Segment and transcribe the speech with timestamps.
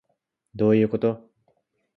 [0.55, 1.29] どういうこと